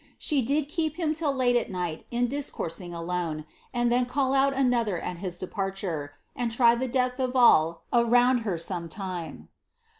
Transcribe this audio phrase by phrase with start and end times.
[0.17, 2.89] She did keep him till late at night in discoursing
[3.71, 9.49] then call out another at his departure, and try the depth of ler sometime.